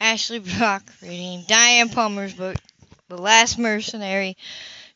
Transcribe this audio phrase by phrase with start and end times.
[0.00, 2.56] Ashley Brock reading Diane Palmer's book,
[3.08, 4.36] The Last Mercenary,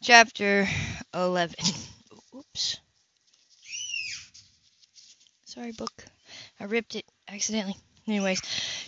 [0.01, 0.69] Chapter
[1.13, 1.57] 11.
[2.37, 2.79] Oops.
[5.45, 6.05] Sorry, book.
[6.61, 7.77] I ripped it accidentally.
[8.07, 8.41] Anyways,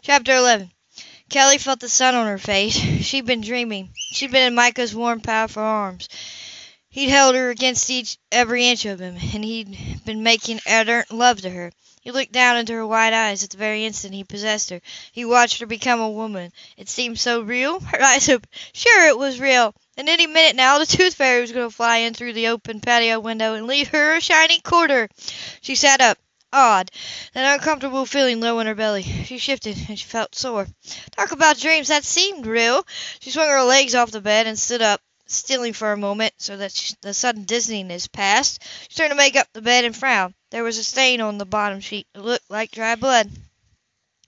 [0.03, 0.71] Chapter 11.
[1.33, 2.75] Callie felt the sun on her face.
[2.75, 3.91] She'd been dreaming.
[4.13, 6.09] She'd been in Micah's warm, powerful arms.
[6.91, 11.41] He'd held her against each every inch of him, and he'd been making ardent love
[11.41, 11.73] to her.
[12.05, 14.83] He looked down into her wide eyes at the very instant he possessed her.
[15.11, 16.53] He watched her become a woman.
[16.77, 17.81] It seemed so real.
[17.81, 18.53] Her eyes opened.
[18.75, 19.75] Sure, it was real.
[19.97, 22.81] And any minute now the tooth fairy was going to fly in through the open
[22.81, 25.09] patio window and leave her a shiny quarter.
[25.63, 26.19] She sat up.
[26.53, 26.91] Odd.
[27.33, 29.03] That uncomfortable feeling low in her belly.
[29.03, 30.69] She shifted, and she felt sore.
[31.13, 31.89] Talk about dreams.
[31.89, 32.87] That seemed real.
[33.21, 36.59] She swung her legs off the bed and stood up stilling for a moment so
[36.59, 38.63] that she, the sudden dizziness passed.
[38.89, 40.35] She turned to make up the bed and frowned.
[40.55, 42.07] There was a stain on the bottom sheet.
[42.15, 43.29] It looked like dry blood.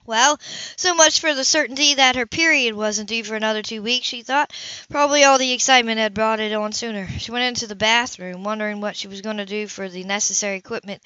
[0.05, 0.41] Well,
[0.75, 4.23] so much for the certainty that her period wasn't due for another two weeks, she
[4.23, 4.53] thought.
[4.91, 7.09] Probably all the excitement had brought it on sooner.
[7.21, 10.57] She went into the bathroom, wondering what she was going to do for the necessary
[10.57, 11.01] equipment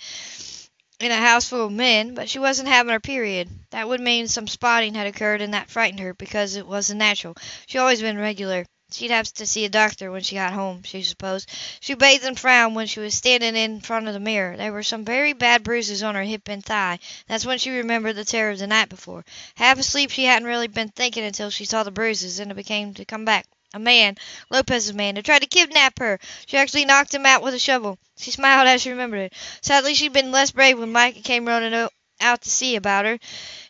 [1.01, 3.51] in a house full of men, but she wasn't having her period.
[3.73, 7.37] That would mean some spotting had occurred, and that frightened her because it wasn't natural.
[7.67, 8.65] She always been regular.
[8.93, 11.49] She'd have to see a doctor when she got home, she supposed.
[11.81, 14.57] She bathed and frowned when she was standing in front of the mirror.
[14.57, 16.99] There were some very bad bruises on her hip and thigh.
[17.29, 19.25] That's when she remembered the terror of the night before.
[19.55, 22.93] Half asleep, she hadn't really been thinking until she saw the bruises, and it began
[22.95, 23.47] to come back.
[23.73, 24.17] A man,
[24.51, 26.19] Lopez's man, had tried to kidnap her.
[26.47, 27.99] She actually knocked him out with a shovel.
[28.19, 29.35] She smiled as she remembered it.
[29.61, 31.75] Sadly, she'd been less brave when Micah came running
[32.21, 33.19] out to see about her.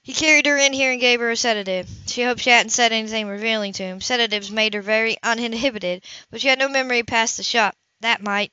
[0.02, 1.88] He carried her in here and gave her a sedative.
[2.06, 4.00] She hoped she hadn't said anything revealing to him.
[4.00, 7.74] Sedatives made her very uninhibited, but she had no memory past the shot.
[8.00, 8.52] That might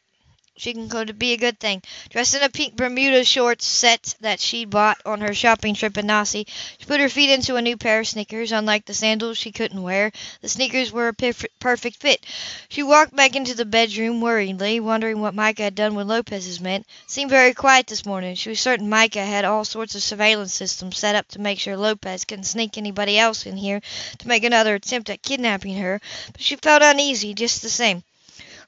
[0.57, 1.81] she concluded to be a good thing.
[2.09, 6.07] Dressed in a pink Bermuda shorts set that she'd bought on her shopping trip in
[6.07, 6.43] Nassau,
[6.79, 8.51] she put her feet into a new pair of sneakers.
[8.51, 12.25] Unlike the sandals she couldn't wear, the sneakers were a perfect fit.
[12.69, 16.83] She walked back into the bedroom worriedly, wondering what Micah had done with Lopez's men.
[17.05, 18.35] Seemed very quiet this morning.
[18.35, 21.77] She was certain Micah had all sorts of surveillance systems set up to make sure
[21.77, 23.81] Lopez couldn't sneak anybody else in here
[24.17, 26.01] to make another attempt at kidnapping her,
[26.31, 28.03] but she felt uneasy just the same.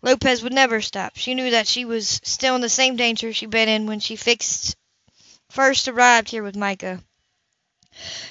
[0.01, 1.17] Lopez would never stop.
[1.17, 4.15] She knew that she was still in the same danger she'd been in when she
[4.15, 4.75] fixed
[5.49, 7.03] first arrived here with Micah.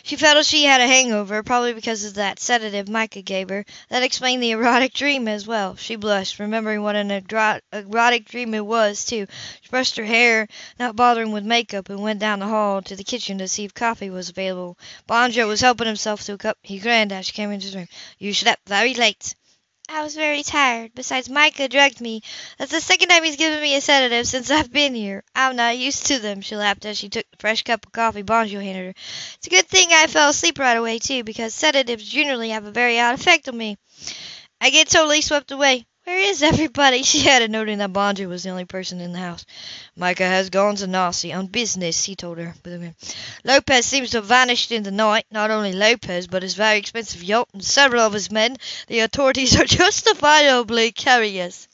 [0.02, 3.66] She felt she had a hangover, probably because of that sedative Micah gave her.
[3.90, 5.76] That explained the erotic dream as well.
[5.76, 9.26] She blushed, remembering what an erotic dream it was, too.
[9.60, 10.48] She brushed her hair,
[10.78, 13.74] not bothering with makeup, and went down the hall to the kitchen to see if
[13.74, 14.78] coffee was available.
[15.06, 16.56] Bonjo was helping himself to a cup.
[16.62, 17.88] He grinned as she came into his room.
[18.18, 19.34] You slept very late.
[19.90, 20.92] I was very tired.
[20.94, 22.22] Besides, Micah drugged me.
[22.58, 25.24] That's the second time he's given me a sedative since I've been here.
[25.34, 28.22] I'm not used to them, she laughed as she took the fresh cup of coffee
[28.22, 28.94] Bonjo handed her.
[29.34, 32.70] It's a good thing I fell asleep right away, too, because sedatives generally have a
[32.70, 33.76] very odd effect on me.
[34.60, 35.86] I get totally swept away.
[36.04, 37.02] Where is everybody?
[37.04, 39.44] she added, noting that Bonjo was the only person in the house.
[39.98, 42.54] Micah has gone to Nassau on business, he told her.
[43.42, 45.26] Lopez seems to have vanished in the night.
[45.32, 48.58] Not only Lopez, but his very expensive yacht and several of his men.
[48.86, 51.66] The authorities are justifiably curious.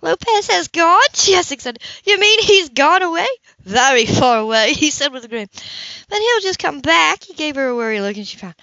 [0.00, 1.00] Lopez has gone?
[1.12, 1.78] She asked.
[2.04, 3.26] You mean he's gone away?
[3.60, 5.48] Very far away, he said with a grin.
[6.08, 7.22] But he'll just come back.
[7.24, 8.54] He gave her a worried look and she frowned.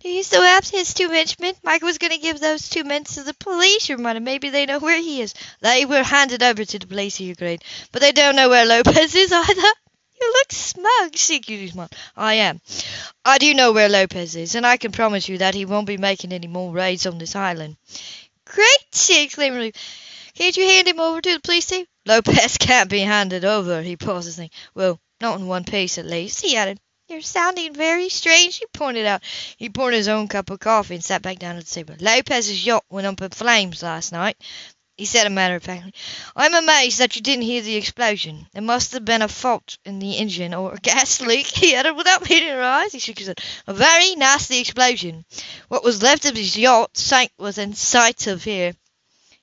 [0.00, 1.54] Do you still have his two henchmen?
[1.64, 4.20] Mike was going to give those two men to the police, your mother.
[4.20, 5.34] Maybe they know where he is.
[5.60, 7.64] They were handed over to the police, he agreed.
[7.90, 9.72] But they don't know where Lopez is either.
[10.20, 11.94] You look smug, smiled.
[12.16, 12.60] I am.
[13.24, 15.96] I do know where Lopez is, and I can promise you that he won't be
[15.96, 17.76] making any more raids on this island.
[18.44, 19.74] Great, she exclaimed.
[20.34, 21.86] Can't you hand him over to the police too?
[22.06, 24.52] Lopez can't be handed over, he think.
[24.74, 26.78] Well, not in one piece at least, he added.
[27.08, 29.22] You're sounding very strange, he pointed out.
[29.56, 31.94] He poured his own cup of coffee and sat back down at the table.
[31.98, 34.36] Lopez's yacht went up in flames last night,
[34.98, 35.94] he said a matter of factly.
[36.34, 38.48] I'm amazed that you didn't hear the explosion.
[38.52, 41.94] There must have been a fault in the engine or a gas leak, he added
[41.94, 42.92] without meeting her eyes.
[42.92, 43.40] He shook his head.
[43.68, 45.24] A very nasty explosion.
[45.68, 48.74] What was left of his yacht sank within sight of here.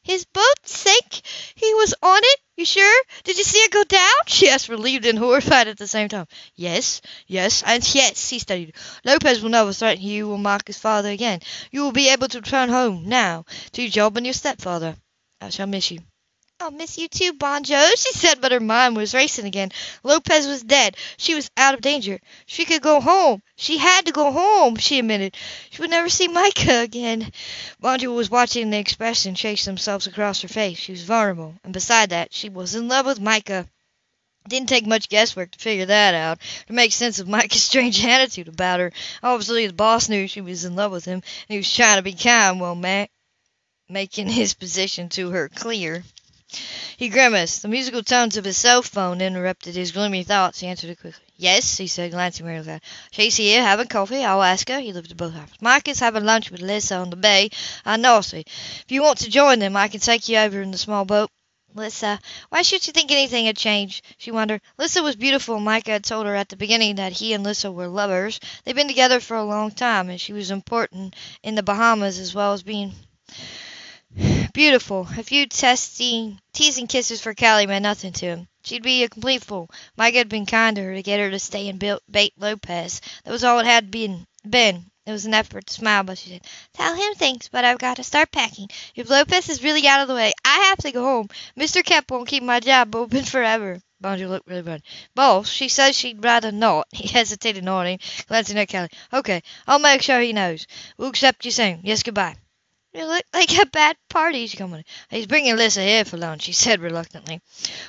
[0.05, 1.21] His boat sank?
[1.55, 2.39] He was on it?
[2.55, 3.03] You sure?
[3.25, 4.13] Did you see it go down?
[4.27, 6.27] She asked, relieved and horrified at the same time.
[6.55, 8.73] Yes, yes, and yes, he studied.
[9.03, 11.41] Lopez will never threaten you or Marcus' father again.
[11.71, 13.43] You will be able to return home, now,
[13.73, 14.95] to your job and your stepfather.
[15.41, 15.99] I shall miss you.
[16.65, 19.71] I'll miss you too, Bonjo, she said, but her mind was racing again.
[20.01, 20.97] Lopez was dead.
[21.15, 22.19] She was out of danger.
[22.47, 23.43] She could go home.
[23.55, 25.37] She had to go home, she admitted.
[25.69, 27.31] She would never see Micah again.
[27.83, 30.79] Bonjo was watching the expression chase themselves across her face.
[30.79, 33.67] She was vulnerable, and beside that, she was in love with Micah.
[34.49, 38.47] Didn't take much guesswork to figure that out, to make sense of Micah's strange attitude
[38.47, 38.91] about her.
[39.21, 42.01] Obviously, the boss knew she was in love with him, and he was trying to
[42.01, 43.05] be kind while ma-
[43.87, 46.03] making his position to her clear.
[46.97, 47.63] He grimaced.
[47.63, 50.59] The musical tones of his cell phone interrupted his gloomy thoughts.
[50.59, 51.25] He answered it quickly.
[51.35, 52.89] "Yes," he said, glancing wearily at her.
[53.09, 54.23] "She's here, having coffee.
[54.23, 55.53] I'll ask her." He lifted both arms.
[55.59, 57.49] "Mike is having lunch with Lissa on the bay
[57.83, 58.37] at Nassau.
[58.37, 61.31] If you want to join them, I can take you over in the small boat."
[61.73, 62.19] Lissa.
[62.49, 64.05] Why should she think anything had changed?
[64.19, 64.61] She wondered.
[64.77, 65.59] Lissa was beautiful.
[65.59, 68.39] Micah had told her at the beginning that he and Lissa were lovers.
[68.63, 72.35] They'd been together for a long time, and she was important in the Bahamas as
[72.35, 72.93] well as being
[74.55, 75.05] beautiful.
[75.17, 78.47] A few testing, teasing kisses for Callie meant nothing to him.
[78.63, 79.69] She'd be a complete fool.
[79.97, 83.01] Mike had been kind to her to get her to stay and bait Lopez.
[83.25, 84.25] That was all it had been.
[84.49, 84.85] been.
[85.05, 87.97] It was an effort to smile, but she said, Tell him thanks, but I've got
[87.97, 88.69] to start packing.
[88.95, 91.27] If Lopez is really out of the way, I have to go home.
[91.59, 91.83] Mr.
[91.83, 93.81] Kemp won't keep my job open forever.
[94.01, 94.83] Bonjo looked really bad.
[95.15, 96.87] Boss, she says she'd rather not.
[96.93, 97.99] He hesitated, nodding,
[98.29, 98.87] glancing at Callie.
[99.11, 100.65] Okay, I'll make sure he knows.
[100.97, 101.81] We'll accept you soon.
[101.83, 102.37] Yes, goodbye.
[102.95, 104.85] You look like a bad party, she commented.
[105.09, 107.41] He's bringing Lissa here for lunch, she said reluctantly.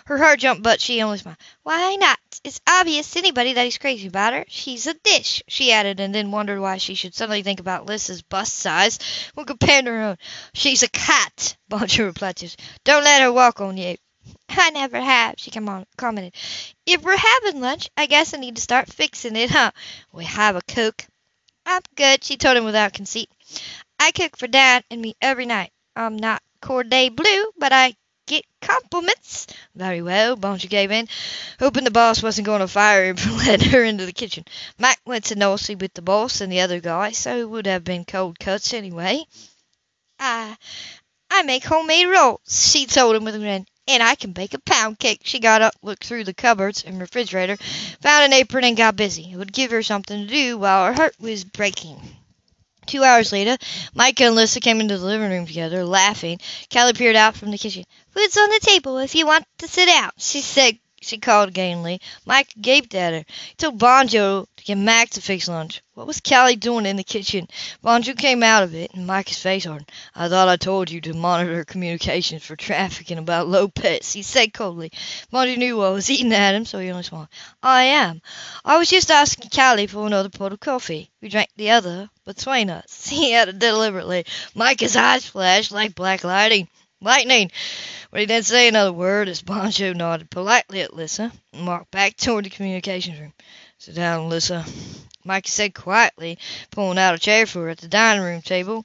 [0.04, 1.36] Her heart jumped, but she only smiled.
[1.62, 2.18] Why not?
[2.42, 4.44] It's obvious to anybody that he's crazy about her.
[4.48, 8.22] She's a dish, she added, and then wondered why she should suddenly think about Lissa's
[8.22, 8.98] bust size
[9.34, 10.16] when compared to her own.
[10.54, 12.56] She's a cat, Bonjo replied to her.
[12.82, 13.96] Don't let her walk on you.
[14.48, 16.34] I never have, she commented.
[16.84, 19.70] If we're having lunch, I guess I need to start fixing it, huh?
[20.12, 21.06] We have a cook.
[21.64, 23.28] I'm good, she told him without conceit.
[24.06, 25.72] I cook for Dad and me every night.
[25.96, 27.96] I'm not Cordon Bleu, but I
[28.28, 29.48] get compliments.
[29.74, 31.08] Very well, Bonjo gave in,
[31.58, 34.44] hoping the boss wasn't going to fire him for letting her into the kitchen.
[34.78, 37.82] Mike went to Nassau with the boss and the other guy, so it would have
[37.82, 39.24] been cold cuts anyway.
[40.20, 40.56] I,
[41.28, 43.66] I make homemade rolls, she told him with a grin.
[43.88, 45.22] And I can bake a pound cake.
[45.24, 49.32] She got up, looked through the cupboards and refrigerator, found an apron, and got busy.
[49.32, 52.00] It would give her something to do while her heart was breaking.
[52.86, 53.56] Two hours later,
[53.94, 56.38] Micah and Lissa came into the living room together, laughing.
[56.72, 57.84] Callie peered out from the kitchen.
[58.10, 60.78] Food's on the table if you want to sit out, she said.
[61.06, 62.00] She called gaily.
[62.24, 63.24] Mike gaped at her.
[63.28, 65.80] He told Bonjo to get Mac to fix lunch.
[65.94, 67.46] What was Callie doing in the kitchen?
[67.80, 69.92] Bonjo came out of it, and Mike's face hardened.
[70.16, 74.90] I thought I told you to monitor communications for trafficking about Lopez, he said coldly.
[75.32, 77.28] Bonjo knew what was eating at him, so he only smiled.
[77.62, 78.20] I am.
[78.64, 81.08] I was just asking Callie for another pot of coffee.
[81.22, 83.06] We drank the other between us.
[83.10, 84.26] He added deliberately.
[84.56, 86.68] Micah's eyes flashed like black lightning.
[87.06, 87.52] Lightning!
[88.10, 92.16] But he didn't say another word as Bonjo nodded politely at Lissa and walked back
[92.16, 93.32] toward the communications room.
[93.78, 94.64] Sit down, Lissa,
[95.22, 96.36] Micah said quietly,
[96.72, 98.84] pulling out a chair for her at the dining room table,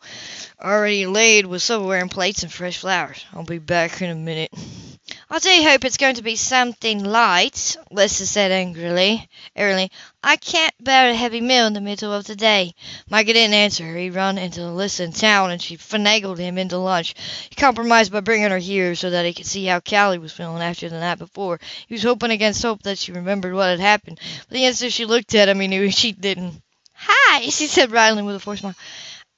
[0.61, 3.25] already laid with silverware and plates and fresh flowers.
[3.33, 4.53] I'll be back in a minute.
[5.33, 9.29] I do hope it's going to be something light, Lissa said angrily.
[9.55, 9.89] Airily,
[10.21, 12.75] I can't bear a heavy meal in the middle of the day.
[13.09, 13.95] Micah didn't answer her.
[13.95, 17.15] He run into Lissa in town, and she finagled him into lunch.
[17.49, 20.61] He compromised by bringing her here so that he could see how Callie was feeling
[20.61, 21.61] after the night before.
[21.87, 24.19] He was hoping against hope that she remembered what had happened.
[24.49, 26.61] But the instant she looked at him, he knew she didn't.
[26.93, 28.75] Hi, she said, bridling with a forced smile.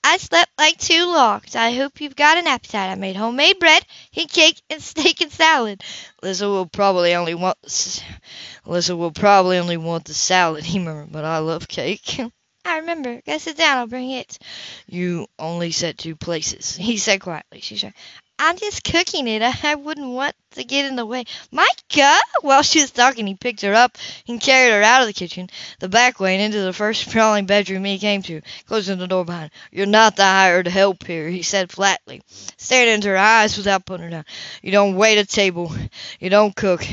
[0.03, 1.55] I slept like two logs.
[1.55, 2.89] I hope you've got an appetite.
[2.89, 3.85] I made homemade bread
[4.15, 5.81] and cake and steak and salad.
[6.21, 11.25] Lissa will probably only want the, will probably only want the salad, he murmured, but
[11.25, 12.19] I love cake.
[12.65, 13.21] I remember.
[13.25, 13.77] Go sit down.
[13.77, 14.39] I'll bring it.
[14.87, 17.59] You only said two places, he said quietly.
[17.59, 17.93] She said,
[18.39, 19.41] I'm just cooking it.
[19.63, 21.23] I wouldn't want to get in the way.
[21.51, 22.19] Micah!
[22.41, 23.97] While she was talking, he picked her up
[24.27, 25.49] and carried her out of the kitchen,
[25.79, 29.23] the back way, and into the first sprawling bedroom he came to, closing the door
[29.23, 29.59] behind her.
[29.71, 32.21] You're not the hired help here, he said flatly,
[32.57, 34.25] staring into her eyes without putting her down.
[34.61, 35.73] You don't wait at table.
[36.19, 36.85] You don't cook.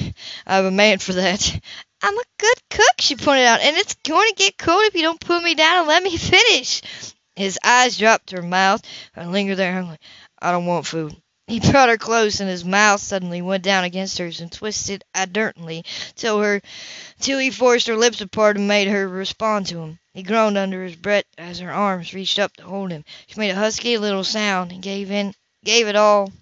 [0.47, 1.61] I have a man for that.
[2.03, 5.03] I'm a good cook, she pointed out, and it's going to get cold if you
[5.03, 6.81] don't put me down and let me finish.
[7.35, 8.83] His eyes dropped to her mouth
[9.17, 9.99] and lingered there.
[10.41, 11.15] I don't want food.
[11.51, 15.85] He brought her close, and his mouth suddenly went down against hers and twisted ardently
[16.15, 16.63] till her
[17.19, 19.99] till he forced her lips apart and made her respond to him.
[20.15, 23.05] He groaned under his breath as her arms reached up to hold him.
[23.27, 26.33] She made a husky little sound and gave in gave it all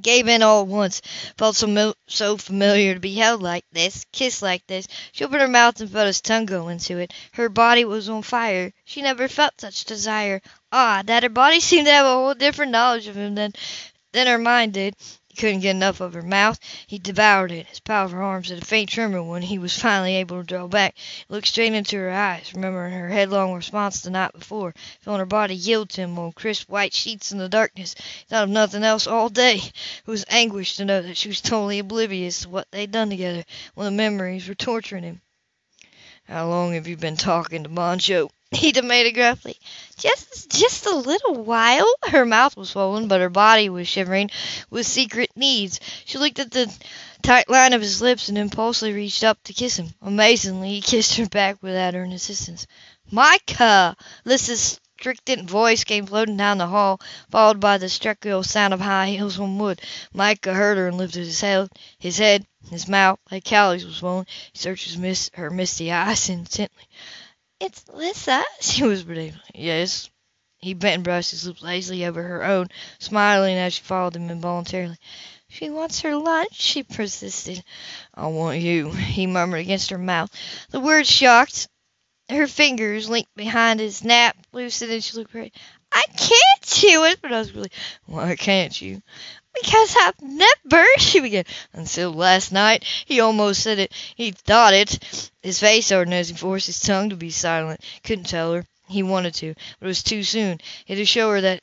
[0.00, 1.02] gave in all at once.
[1.36, 4.86] Felt so so familiar to be held like this, kissed like this.
[5.12, 7.12] She opened her mouth and felt his tongue go into it.
[7.32, 8.72] Her body was on fire.
[8.84, 10.40] She never felt such desire.
[10.70, 13.52] Ah, that her body seemed to have a whole different knowledge of him than
[14.12, 14.94] than her mind did.
[15.28, 16.58] He couldn't get enough of her mouth.
[16.86, 17.66] He devoured it.
[17.66, 20.96] His powerful arms had a faint tremor when he was finally able to draw back.
[20.96, 25.26] He looked straight into her eyes, remembering her headlong response the night before, feeling her
[25.26, 27.94] body yield to him on crisp white sheets in the darkness.
[27.98, 29.56] He thought of nothing else all day.
[29.56, 33.10] It was anguish to know that she was totally oblivious to what they had done
[33.10, 35.20] together, when the memories were torturing him.
[36.26, 39.58] "How long have you been talking to Bonjo?" He demanded gruffly.
[39.98, 44.30] "Just just a little while." Her mouth was swollen, but her body was shivering
[44.70, 45.78] with secret needs.
[46.06, 46.72] She looked at the
[47.22, 49.92] tight line of his lips and impulsively reached up to kiss him.
[50.00, 52.66] Amazingly, he kissed her back without her assistance.
[53.10, 57.00] "Micah!" Lissa's strident voice came floating down the hall,
[57.30, 59.82] followed by the staccato sound of high heels on wood.
[60.14, 61.68] Micah heard her and lifted his head.
[61.98, 64.26] His head, his mouth, like Callie's, was swollen.
[64.54, 66.88] He searched his, her misty eyes intently.
[67.60, 69.40] "It's Lissa," she whispered.
[69.52, 70.08] "Yes."
[70.58, 72.68] He bent and brushed his lips lazily over her own,
[73.00, 74.96] smiling as she followed him involuntarily.
[75.48, 77.64] "She wants her lunch," she persisted.
[78.14, 80.30] "I want you," he murmured against her mouth.
[80.70, 81.68] The words shocked.
[82.28, 85.52] Her fingers linked behind his nap, loosened, and she looked afraid.
[85.90, 87.70] "I can't," she whispered huskily.
[88.06, 89.02] "Why can't you?"
[89.62, 91.44] "Because I've never," she began.
[91.72, 93.92] "Until last night." He almost said it.
[94.14, 95.30] He thought it.
[95.42, 97.80] His face hardened as he forced his tongue to be silent.
[98.04, 98.66] Couldn't tell her.
[98.88, 100.60] He wanted to, but it was too soon.
[100.84, 101.60] He had to show her that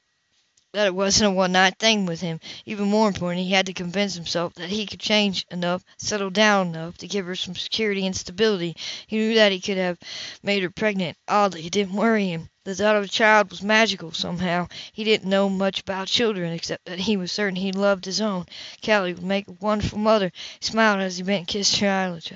[0.74, 2.42] that it wasn't a one night thing with him.
[2.66, 6.68] Even more important, he had to convince himself that he could change enough, settle down
[6.68, 8.76] enough, to give her some security and stability.
[9.08, 9.98] He knew that he could have
[10.44, 11.18] made her pregnant.
[11.30, 12.50] Oddly, it didn't worry him.
[12.66, 14.68] The thought of a child was magical, somehow.
[14.92, 18.48] He didn't know much about children, except that he was certain he loved his own.
[18.84, 20.32] Callie would make a wonderful mother.
[20.60, 22.32] He smiled as he bent and kissed her eyelids.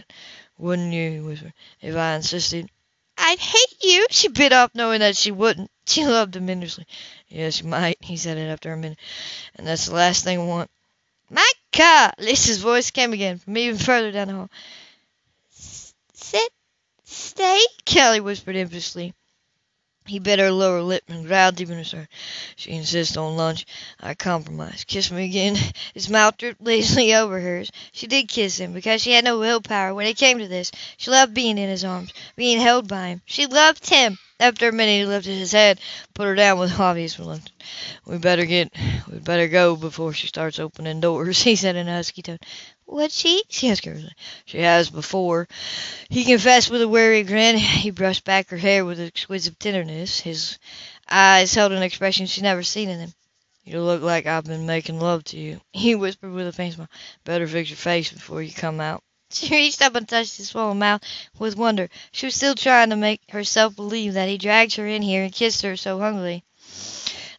[0.59, 2.69] "Wouldn't you," he whispered, "if I insisted?"
[3.17, 5.71] "I'd hate you," she bit off, knowing that she wouldn't.
[5.87, 6.85] She loved him endlessly.
[7.27, 8.99] "Yes, you might," he said it after a minute,
[9.55, 10.69] "and that's the last thing I want."
[11.31, 14.49] "Micah!" Lisa's voice came again from even further down the hall.
[16.13, 16.53] "Sit,
[17.03, 17.59] stay,"
[17.91, 19.13] Callie whispered impishly.
[20.09, 22.07] He bit her lower lip and growled deep in his throat.
[22.55, 23.67] She insists on lunch.
[23.99, 24.83] I compromise.
[24.83, 25.55] Kiss me again.
[25.93, 27.71] His mouth drooped lazily over hers.
[27.91, 30.71] She did kiss him, because she had no willpower when it came to this.
[30.97, 33.21] She loved being in his arms, being held by him.
[33.25, 34.17] She loved him.
[34.39, 35.79] After a minute he lifted his head,
[36.15, 37.51] put her down with obvious reluctance.
[38.05, 38.73] "We better get,
[39.11, 42.39] we better go before she starts opening doors," he said in a husky tone.
[42.91, 44.13] "Would she?" she asked curiously.
[44.45, 45.47] "She has before,"
[46.09, 47.55] he confessed with a weary grin.
[47.57, 50.21] He brushed back her hair with exquisite tenderness.
[50.21, 50.57] His
[51.07, 53.13] eyes held an expression she had never seen in them.
[53.63, 56.89] "You look like I've been making love to you," he whispered with a faint smile.
[57.25, 60.79] "Better fix your face before you come out." She reached up and touched his swollen
[60.79, 61.03] mouth
[61.37, 61.89] with wonder.
[62.11, 65.31] She was still trying to make herself believe that he dragged her in here and
[65.31, 66.43] kissed her so hungrily.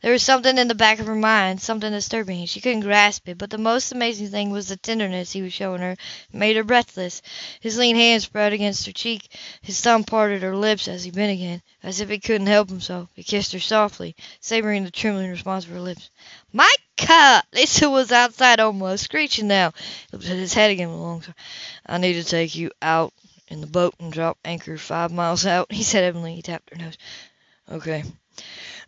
[0.02, 2.46] There was something in the back of her mind, something disturbing.
[2.46, 5.82] She couldn't grasp it, but the most amazing thing was the tenderness he was showing
[5.82, 5.92] her.
[5.92, 5.98] It
[6.32, 7.20] made her breathless.
[7.60, 9.30] His lean hand spread against her cheek.
[9.60, 11.60] His thumb parted her lips as he bent again.
[11.82, 15.70] As if he couldn't help himself, he kissed her softly, savoring the trembling response of
[15.72, 16.08] her lips.
[16.50, 19.74] "Micah!" Lisa was outside almost, screeching now.
[20.10, 21.34] He lifted his head again with a long sigh.
[21.84, 23.12] "I need to take you out
[23.48, 26.36] in the boat and drop anchor five miles out," he said evenly.
[26.36, 26.96] He tapped her nose.
[27.70, 28.02] "Okay."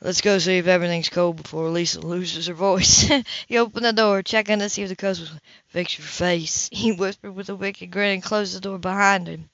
[0.00, 3.08] Let's go see if everything's cold before Lisa loses her voice.
[3.46, 5.30] he opened the door, checking to see if the coast was
[5.68, 9.48] Fix your face, he whispered with a wicked grin and closed the door behind him.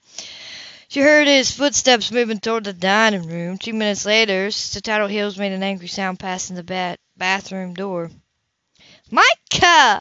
[0.89, 3.59] She heard his footsteps moving toward the dining room.
[3.59, 8.11] Two minutes later, staccato heels made an angry sound passing the bat- bathroom door.
[9.11, 10.01] Micah!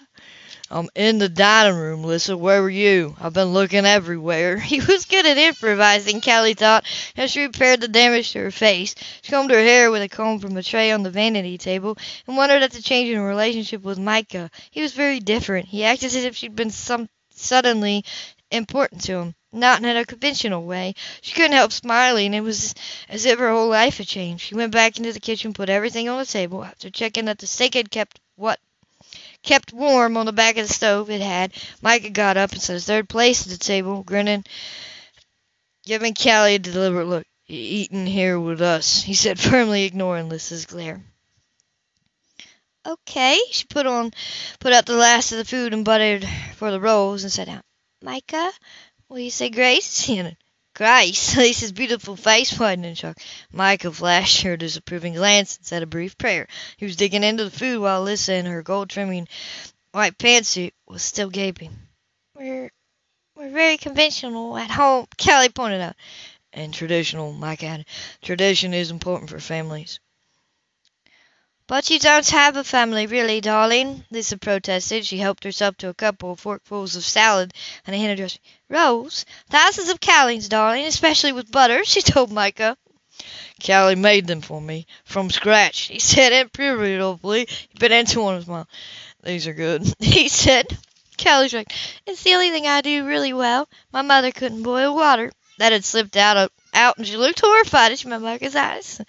[0.70, 2.36] I'm in the dining room, Lissa.
[2.36, 3.16] Where were you?
[3.22, 4.58] I've been looking everywhere.
[4.68, 8.94] He was good at improvising, Callie thought, as she repaired the damage to her face.
[9.22, 11.98] She combed her hair with a comb from a tray on the vanity table,
[12.28, 14.52] and wondered at the change in her relationship with Micah.
[14.70, 15.68] He was very different.
[15.70, 18.04] He acted as if she'd been some suddenly
[18.52, 20.96] important to him, not in a conventional way.
[21.22, 22.34] She couldn't help smiling.
[22.34, 22.76] It was
[23.08, 24.44] as if her whole life had changed.
[24.44, 27.48] She went back into the kitchen, put everything on the table, after checking that the
[27.48, 28.60] steak had kept what
[29.48, 31.54] kept warm on the back of the stove it had.
[31.82, 34.44] Micah got up and set third place at the table, grinning,
[35.86, 37.26] giving Callie a deliberate look.
[37.48, 41.02] "You eating here with us," he said firmly, ignoring Lissa's glare.
[42.86, 44.14] "Okay." She put on
[44.60, 46.28] put out the last of the food and buttered
[46.58, 47.64] for the rolls and sat down.
[48.02, 48.52] "Micah,
[49.08, 50.10] will you say grace?"
[50.78, 51.36] Grace!
[51.36, 53.18] Lisa's beautiful face whitened in shock.
[53.52, 56.48] Micah flashed her a disapproving glance and said a brief prayer.
[56.78, 59.28] He was digging into the food while Lissa, in her gold trimming
[59.92, 61.76] white pantsuit, was still gaping.
[62.36, 62.72] "We're
[63.36, 65.96] we're very conventional at home," Callie pointed out.
[66.54, 67.88] "And traditional," Mike added.
[68.22, 70.00] "Tradition is important for families."
[71.68, 75.06] But you don't have a family, really, darling, Lisa protested.
[75.06, 77.54] She helped herself to a couple of forkfuls of salad
[77.86, 78.40] and a hand dressing.
[78.70, 82.78] Rose, thousands of callings, darling, especially with butter, she told Micah.
[83.66, 85.88] Callie made them for me, from scratch.
[85.88, 87.02] He said imperatively.
[87.02, 87.48] Oh, he
[87.78, 88.68] bit into one of mouth.
[89.24, 90.68] These are good, he said.
[91.22, 91.74] Callie shrugged.
[92.06, 93.68] It's the only thing I do really well.
[93.92, 95.34] My mother couldn't boil water.
[95.58, 99.02] That had slipped out of, out, and she looked horrified as she met Micah's eyes.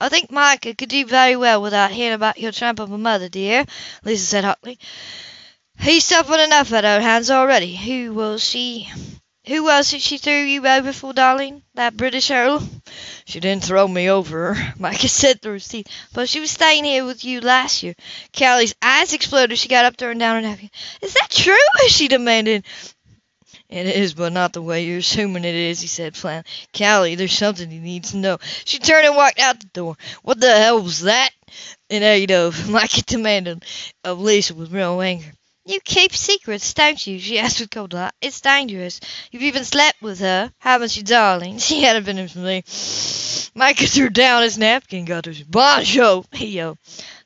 [0.00, 3.28] I think Micah could do very well without hearing about your tramp of a mother,
[3.28, 3.66] dear,
[4.02, 4.78] Lisa said hotly.
[5.78, 7.76] He's suffered enough at her hands already.
[7.76, 8.90] Who was she?
[9.46, 11.62] Who was it she threw you over for, darling?
[11.74, 12.66] That British Earl?
[13.24, 17.04] She didn't throw me over, Micah said through his teeth, but she was staying here
[17.04, 17.94] with you last year.
[18.32, 19.58] Callie's eyes exploded.
[19.58, 20.58] She got up, turned down her.
[21.02, 21.56] Is that true?
[21.88, 22.64] she demanded.
[23.70, 26.50] It is, but not the way you're assuming it is, he said flatly.
[26.76, 28.38] Callie, there's something you need to know.
[28.64, 29.96] She turned and walked out the door.
[30.22, 31.30] What the hell was that?
[31.88, 33.64] In aid of, Micah demanded
[34.02, 35.32] of Lisa with real anger.
[35.64, 37.20] You keep secrets, don't you?
[37.20, 38.12] she asked with cold light.
[38.20, 38.98] It's dangerous.
[39.30, 41.58] You've even slept with her, haven't you, darling?
[41.58, 42.64] She had been for me.
[43.54, 46.78] Micah threw down his napkin, got to Bonjo, he yelled.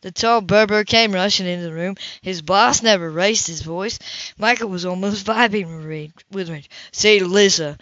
[0.04, 1.96] The tall Berber came rushing into the room.
[2.20, 3.98] His boss never raised his voice.
[4.36, 5.78] Michael was almost vibing
[6.30, 6.68] with rage.
[6.92, 7.78] To Lisa,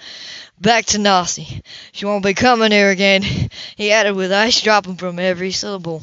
[0.61, 1.43] back to Nassau.
[1.91, 3.25] She won't be coming here again,
[3.77, 6.01] he added with ice dropping from every syllable.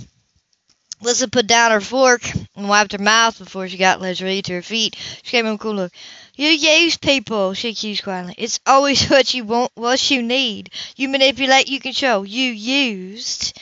[1.01, 4.61] Lisa put down her fork and wiped her mouth before she got leisurely to her
[4.61, 4.97] feet.
[5.23, 5.93] She gave him a cool look.
[6.35, 8.35] You use people, she accused quietly.
[8.37, 10.71] It's always what you want, what you need.
[10.97, 12.25] You manipulate, you control.
[12.25, 13.57] You used.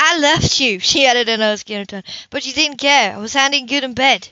[0.00, 3.14] I left you, she added in a skinner tone, but you didn't care.
[3.14, 4.28] I was handing good in bed.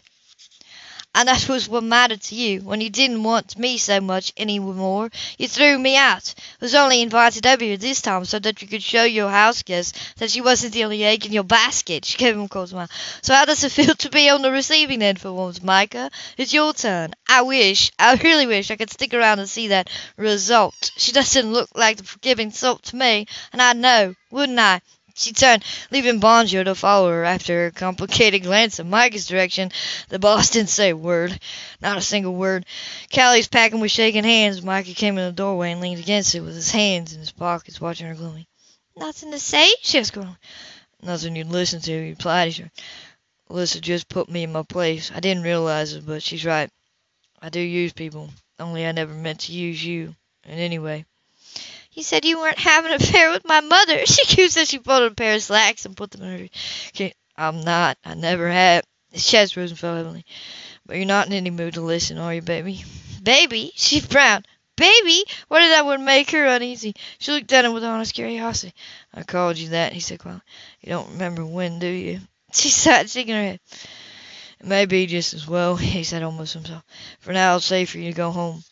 [1.14, 2.60] And that was what mattered to you.
[2.62, 6.34] When you didn't want me so much any more, you threw me out.
[6.38, 9.62] I was only invited over here this time so that you could show your house
[9.62, 12.04] guests that she wasn't the only egg in your basket.
[12.06, 12.88] She gave him a cold smile.
[13.20, 16.10] So how does it feel to be on the receiving end for once, Micah?
[16.38, 17.12] It's your turn.
[17.28, 20.92] I wish, I really wish I could stick around and see that result.
[20.96, 24.80] She doesn't look like the forgiving sort to me, and I know, wouldn't I?
[25.18, 27.25] She turned, leaving Bonjo to follow her.
[27.25, 29.72] After a complicated glance in Micah's direction,
[30.10, 31.40] the boss didn't say a word.
[31.82, 32.64] Not a single word.
[33.10, 34.62] Callie's packing with shaking hands.
[34.62, 37.80] Micah came in the doorway and leaned against it with his hands in his pockets,
[37.80, 38.46] watching her gloomily.
[38.96, 39.68] Nothing to say?
[39.82, 40.38] She asked grumpily.
[41.02, 42.52] Nothing you'd listen to, he replied.
[42.52, 42.64] He
[43.50, 45.11] Alyssa just put me in my place.
[45.12, 46.70] I didn't realize it, but she's right.
[47.42, 50.14] I do use people, only I never meant to use you.
[50.44, 51.07] And anyway,
[51.98, 53.98] you said you weren't having an affair with my mother.
[54.06, 56.48] She accused that she folded a pair of slacks and put them in her.
[56.90, 57.98] Okay, I'm not.
[58.04, 58.84] I never have.
[59.11, 60.24] His chest rose and fell heavily.
[60.87, 62.84] But you're not in any mood to listen, are you, baby?
[63.22, 63.72] Baby?
[63.74, 64.46] She frowned.
[64.76, 65.24] Baby?
[65.48, 66.94] What did that would make her uneasy?
[67.18, 68.72] She looked at him with honest curiosity.
[69.12, 70.42] I called you that, he said quietly.
[70.80, 72.20] You don't remember when, do you?
[72.52, 73.61] She sat shaking her head.
[74.61, 76.84] It may be just as well, he said almost to himself.
[77.20, 78.62] For now, it's safe for you to go home.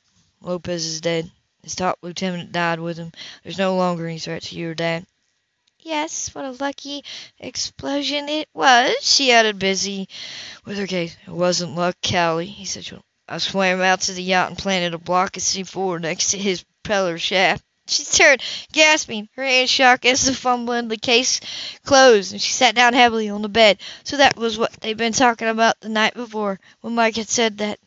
[0.41, 1.31] Lopez is dead.
[1.67, 3.11] His top lieutenant died with him.
[3.43, 5.05] There's no longer any threat to you or Dad.
[5.81, 7.03] Yes, what a lucky
[7.41, 10.09] explosion it was, she added, busy
[10.65, 11.17] with her case.
[11.27, 12.89] It wasn't luck, Callie, he said.
[13.29, 16.63] I swam out to the yacht and planted a block of C4 next to his
[16.85, 17.65] propeller shaft.
[17.89, 19.29] She turned, gasping.
[19.35, 21.41] Her hands shook as the fumbling the case
[21.85, 23.79] closed, and she sat down heavily on the bed.
[24.05, 27.59] So that was what they'd been talking about the night before, when Mike had said
[27.59, 27.81] that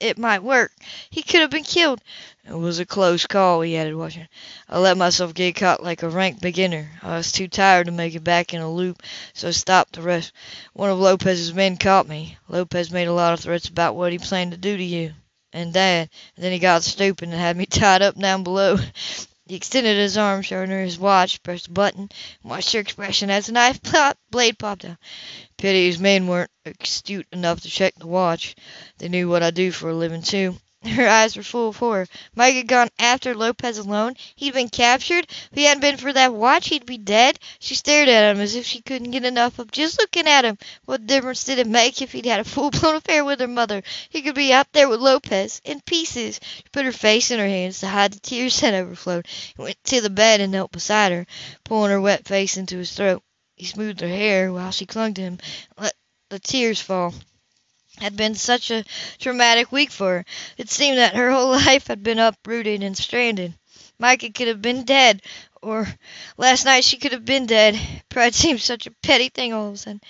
[0.00, 0.72] it might work.
[1.10, 2.00] He could have been killed.
[2.44, 4.28] It was a close call, he added, watching.
[4.68, 6.90] I let myself get caught like a rank beginner.
[7.02, 9.02] I was too tired to make it back in a loop,
[9.32, 10.32] so I stopped to rest.
[10.72, 12.38] One of Lopez's men caught me.
[12.48, 15.14] Lopez made a lot of threats about what he planned to do to you
[15.54, 18.76] and Dad, and then he got stupid and had me tied up down below.
[19.46, 22.08] He extended his arm, showing her his watch, pressed a button,
[22.42, 23.78] and watched her expression as the knife
[24.30, 24.96] blade popped out.
[25.58, 28.54] Pity his men weren't astute enough to check the watch.
[28.96, 30.56] They knew what I do for a living, too.
[30.86, 32.06] Her eyes were full of horror.
[32.34, 34.16] Mike had gone after Lopez alone.
[34.36, 35.26] He'd been captured.
[35.28, 37.38] If he hadn't been for that watch, he'd be dead.
[37.58, 40.58] She stared at him as if she couldn't get enough of just looking at him.
[40.84, 43.82] What difference did it make if he'd had a full-blown affair with her mother?
[44.10, 46.38] He could be out there with Lopez, in pieces.
[46.56, 49.26] She put her face in her hands to hide the tears that overflowed.
[49.56, 51.26] He went to the bed and knelt beside her,
[51.64, 53.22] pulling her wet face into his throat.
[53.56, 55.38] He smoothed her hair while she clung to him
[55.76, 55.94] and let
[56.28, 57.14] the tears fall
[57.98, 58.84] had been such a
[59.18, 60.24] traumatic week for her.
[60.56, 63.54] It seemed that her whole life had been uprooted and stranded.
[63.98, 65.22] Micah could have been dead,
[65.62, 65.86] or
[66.36, 67.78] last night she could have been dead.
[68.08, 70.00] Pride seemed such a petty thing all of a sudden.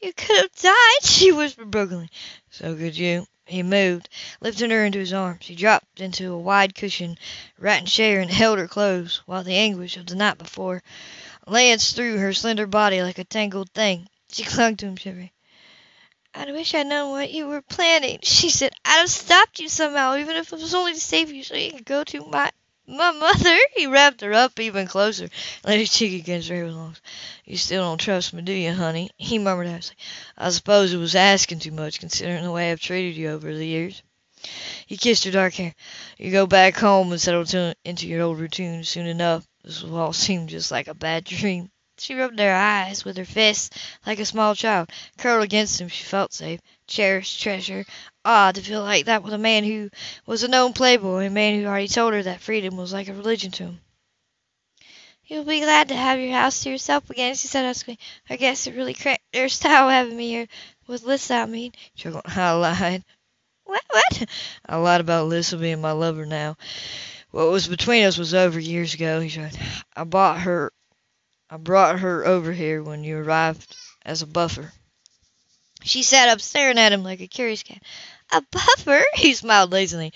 [0.00, 2.10] You could have died, she whispered brokenly.
[2.50, 3.26] So could you.
[3.46, 4.08] He moved,
[4.40, 5.46] lifting her into his arms.
[5.46, 7.18] He dropped into a wide cushioned
[7.58, 10.82] rattan chair and held her close, while the anguish of the night before
[11.46, 14.08] lanced through her slender body like a tangled thing.
[14.32, 15.30] She clung to him, shivering.
[16.36, 18.72] I wish I'd known what you were planning, she said.
[18.84, 21.72] I'd have stopped you somehow, even if it was only to save you so you
[21.72, 22.50] could go to my
[22.86, 23.56] my mother.
[23.76, 25.28] He wrapped her up even closer,
[25.64, 27.00] laid his cheek against her lungs.
[27.44, 29.10] You still don't trust me, do you, honey?
[29.16, 30.04] He murmured absently.
[30.36, 33.66] I suppose it was asking too much, considering the way I've treated you over the
[33.66, 34.02] years.
[34.86, 35.74] He kissed her dark hair.
[36.18, 39.46] You go back home and settle to, into your old routine soon enough.
[39.62, 41.70] This will all seem just like a bad dream.
[41.96, 43.70] She rubbed her eyes with her fists
[44.04, 44.90] like a small child.
[45.16, 47.86] Curled against him, she felt safe, cherished, treasured.
[48.24, 49.90] Odd ah, to feel like that with a man who
[50.26, 53.14] was a known playboy, a man who already told her that freedom was like a
[53.14, 53.80] religion to him.
[55.26, 57.98] You'll be glad to have your house to yourself again, she said huskily.
[58.28, 60.48] I guess it really cracked their style having me here.
[60.86, 61.72] With Lissa, I mean.
[61.94, 62.24] Chuckled.
[62.26, 63.04] I lied.
[63.64, 63.82] What?
[63.88, 64.26] What?
[64.66, 66.56] I lied about Lissa being my lover now.
[67.30, 69.58] What was between us was over years ago, he tried.
[69.96, 70.72] I bought her
[71.54, 74.72] I brought her over here when you arrived as a buffer.
[75.84, 77.80] She sat up staring at him like a curious cat.
[78.32, 79.04] A buffer?
[79.14, 80.12] He smiled lazily.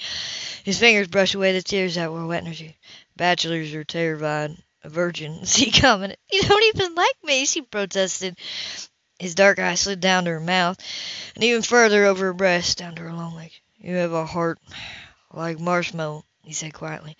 [0.64, 2.76] His fingers brushed away the tears that were wet in her cheeks.
[3.14, 6.18] Bachelors are terrified of virgins, he commented.
[6.28, 8.36] You don't even like me, she protested.
[9.20, 10.76] His dark eyes slid down to her mouth,
[11.36, 13.54] and even further over her breast, down to her long legs.
[13.78, 14.58] You have a heart
[15.32, 17.14] like marshmallow he said quietly.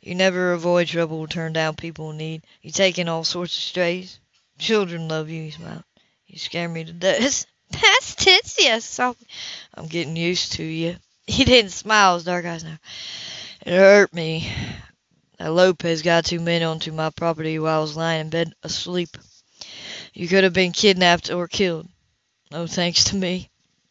[0.00, 2.44] You never avoid trouble or turn down people in need.
[2.62, 4.18] You take in all sorts of strays.
[4.58, 5.84] Children love you, he smiled.
[6.26, 7.44] You scare me to death.
[8.58, 9.26] Yes, softly.
[9.74, 10.96] I'm getting used to you.
[11.26, 12.78] He didn't smile, his dark eyes now.
[13.66, 14.50] It hurt me.
[15.38, 19.14] That Lopez got two men onto my property while I was lying in bed asleep.
[20.14, 21.86] You could have been kidnapped or killed.
[22.50, 23.49] No thanks to me.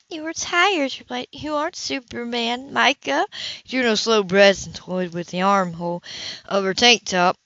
[0.10, 1.28] You were tired, she replied.
[1.32, 3.28] You aren't Superman, Micah.
[3.63, 6.02] He drew no slow breaths and toyed with the armhole
[6.45, 7.38] of her tank top.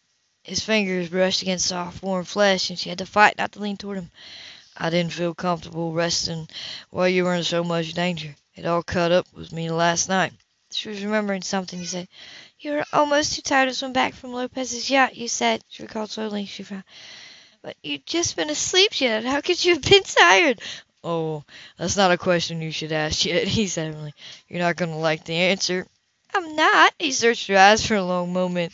[0.43, 3.75] His fingers brushed against soft, warm flesh, and she had to fight not to lean
[3.75, 4.11] toward him.
[4.77, 6.47] I didn't feel comfortable resting
[6.89, 8.33] while you were in so much danger.
[8.55, 10.31] It all cut up with me last night.
[10.71, 12.07] She was remembering something he said.
[12.59, 15.65] You were almost too tired to swim back from Lopez's yacht, you said.
[15.67, 16.45] She recalled slowly.
[16.45, 16.85] She frowned.
[17.61, 19.25] But you'd just been asleep yet.
[19.25, 20.61] How could you have been tired?
[21.03, 21.43] Oh,
[21.77, 24.13] that's not a question you should ask yet, he said
[24.47, 25.85] You're not going to like the answer.
[26.33, 26.93] I'm not.
[26.97, 28.73] He searched her eyes for a long moment.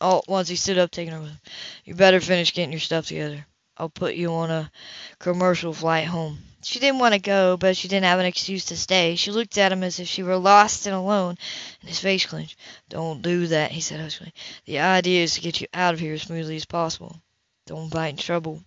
[0.00, 1.40] All at once he stood up, taking her with him.
[1.84, 3.46] You better finish getting your stuff together.
[3.78, 4.70] I'll put you on a
[5.18, 6.38] commercial flight home.
[6.62, 9.16] She didn't want to go, but she didn't have an excuse to stay.
[9.16, 11.36] She looked at him as if she were lost and alone,
[11.80, 12.58] and his face clenched.
[12.88, 14.32] Don't do that, he said huskily.
[14.64, 17.20] The idea is to get you out of here as smoothly as possible.
[17.66, 18.62] Don't bite in trouble.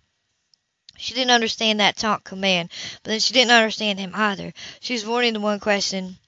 [1.00, 2.68] She didn't understand that taunt command,
[3.02, 4.52] but then she didn't understand him either.
[4.80, 6.18] She was avoiding the one question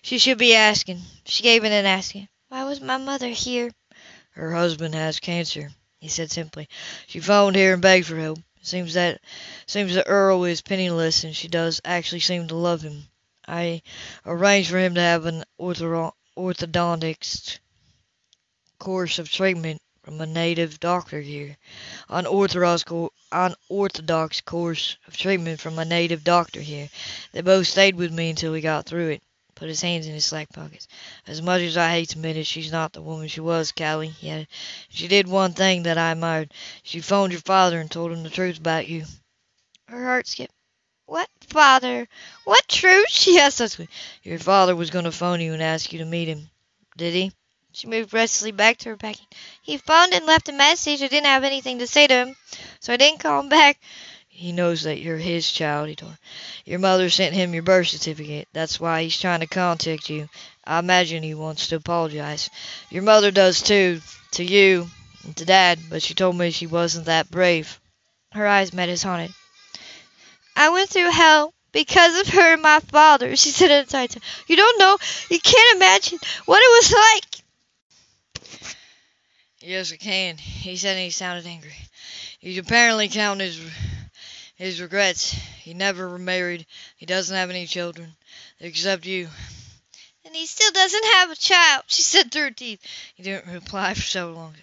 [0.00, 1.02] she should be asking.
[1.26, 3.72] She gave in and asking, Why was my mother here?
[4.30, 6.68] Her husband has cancer, he said simply.
[7.08, 8.38] She phoned here and begged for help.
[8.62, 9.20] Seems that
[9.66, 13.08] seems the Earl is penniless, and she does actually seem to love him.
[13.48, 13.82] I
[14.24, 17.58] arranged for him to have an orthodontist
[18.78, 21.56] course of treatment from a native doctor here.
[22.08, 22.84] Unorthodox,
[23.30, 26.88] unorthodox course of treatment from a native doctor here.
[27.30, 29.22] They both stayed with me until we got through it.
[29.54, 30.88] Put his hands in his slack pockets.
[31.28, 34.12] As much as I hate to admit it, she's not the woman she was, Callie,
[34.24, 34.48] added.
[34.88, 36.52] She did one thing that I admired.
[36.82, 39.04] She phoned your father and told him the truth about you.
[39.86, 40.54] Her heart skipped.
[41.06, 42.08] What father?
[42.44, 43.10] What truth?
[43.10, 43.88] She asked huskily.
[44.24, 46.50] Your father was going to phone you and ask you to meet him.
[46.96, 47.32] Did he?
[47.72, 49.26] She moved restlessly back to her packing.
[49.62, 51.02] He phoned and left a message.
[51.02, 52.36] I didn't have anything to say to him,
[52.80, 53.78] so I didn't call him back.
[54.28, 56.18] He knows that you're his child, he told her.
[56.64, 58.48] Your mother sent him your birth certificate.
[58.52, 60.28] That's why he's trying to contact you.
[60.64, 62.50] I imagine he wants to apologize.
[62.90, 64.00] Your mother does too,
[64.32, 64.90] to you
[65.24, 67.80] and to Dad, but she told me she wasn't that brave.
[68.32, 69.32] Her eyes met his haunted.
[70.56, 74.22] I went through hell because of her and my father, she said in a tone.
[74.48, 74.98] You don't know,
[75.30, 77.44] you can't imagine what it was like.
[79.70, 81.76] Yes, I can, he said, he sounded angry.
[82.40, 83.60] He's apparently counting his,
[84.56, 85.30] his regrets.
[85.30, 86.66] He never remarried.
[86.96, 88.16] He doesn't have any children,
[88.58, 89.28] except you.
[90.24, 92.84] And he still doesn't have a child, she said through her teeth.
[93.14, 94.56] He didn't reply for so long.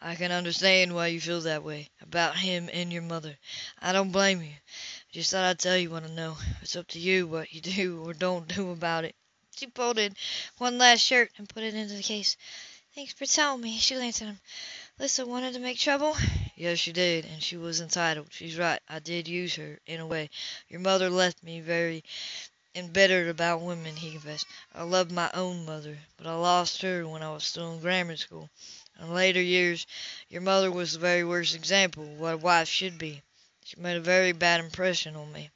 [0.00, 3.36] I can understand why you feel that way about him and your mother.
[3.82, 4.52] I don't blame you.
[4.52, 6.36] I just thought I'd tell you what I know.
[6.62, 9.16] It's up to you what you do or don't do about it.
[9.56, 10.14] She folded
[10.58, 12.36] one last shirt and put it into the case.
[12.98, 13.78] Thanks for telling me.
[13.78, 14.40] She glanced at him.
[14.98, 16.16] Lisa wanted to make trouble?
[16.56, 18.26] Yes, she did, and she was entitled.
[18.32, 18.80] She's right.
[18.88, 20.30] I did use her, in a way.
[20.68, 22.02] Your mother left me very
[22.74, 24.48] embittered about women, he confessed.
[24.74, 28.16] I loved my own mother, but I lost her when I was still in grammar
[28.16, 28.50] school.
[28.98, 29.86] In later years,
[30.28, 33.22] your mother was the very worst example of what a wife should be.
[33.64, 35.50] She made a very bad impression on me.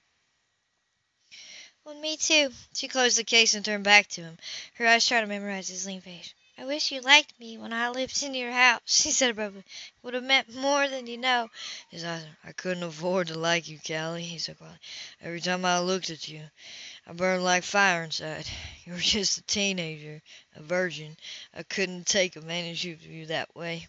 [1.85, 2.52] Well, me too.
[2.72, 4.38] She closed the case and turned back to him,
[4.74, 6.35] her eyes trying to memorize his lean face.
[6.62, 9.62] I wish you liked me when I lived in your house, she said abruptly.
[9.62, 11.51] It would have meant more than you know.
[11.88, 12.25] His eyes.
[12.44, 14.79] I couldn't afford to like you, Callie, he said quietly.
[15.20, 16.42] Every time I looked at you,
[17.05, 18.46] I burned like fire inside.
[18.85, 20.22] You were just a teenager,
[20.55, 21.16] a virgin.
[21.53, 23.88] I couldn't take advantage of you that way.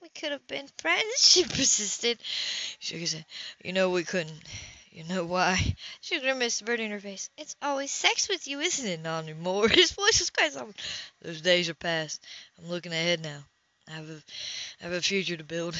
[0.00, 2.18] We could have been friends, she persisted.
[2.80, 3.26] He shook his head.
[3.64, 4.42] You know we couldn't.
[4.92, 5.74] You know why?
[6.02, 7.30] She grimaced, averting her face.
[7.38, 9.00] It's always sex with you, isn't it?
[9.00, 9.66] Not anymore.
[9.68, 10.82] His voice was quite soft.
[11.22, 12.22] Those days are past.
[12.58, 13.42] I'm looking ahead now.
[13.88, 14.22] I have a,
[14.80, 15.78] I have a future to build.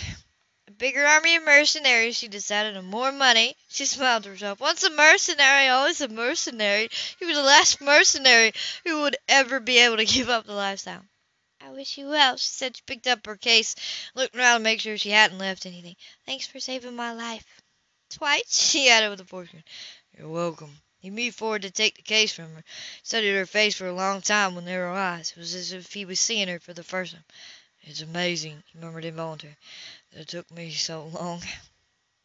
[0.66, 3.55] A bigger army of mercenaries, she decided, and more money.
[3.68, 4.61] She smiled to herself.
[4.61, 6.88] Once a mercenary, always a mercenary.
[7.20, 8.55] You were the last mercenary
[8.87, 11.05] who would ever be able to give up the lifestyle.
[11.61, 12.79] I wish you well, she said.
[12.79, 13.77] She picked up her case,
[14.14, 15.96] looked around to make sure she hadn't left anything.
[16.25, 17.62] Thanks for saving my life.
[18.12, 19.64] Twice, she added with a fortune.
[20.16, 20.83] You're welcome.
[21.01, 22.64] He moved forward to take the case from her,
[23.03, 25.31] studied her face for a long time with narrow eyes.
[25.31, 27.25] It was as if he was seeing her for the first time.
[27.81, 29.57] It's amazing, he murmured involuntarily,
[30.12, 31.42] it took me so long.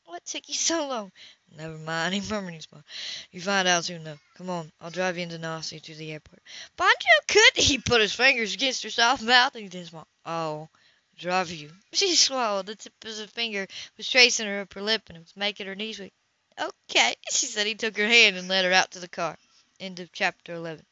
[0.05, 1.11] What took you so long?
[1.55, 2.83] Never mind, he murmured in smile.
[3.31, 4.19] You find out soon enough.
[4.35, 6.41] Come on, I'll drive you into Nassau to the airport.
[6.77, 10.07] Bonjo could He put his fingers against her soft mouth and he then smiled.
[10.25, 10.69] Oh,
[11.17, 11.71] drive you.
[11.93, 12.67] She swallowed.
[12.67, 15.75] The tip of his finger was tracing her upper lip and it was making her
[15.75, 16.13] knees weak.
[16.59, 17.67] Okay, she said.
[17.67, 19.37] He took her hand and led her out to the car.
[19.79, 20.85] End of chapter 11.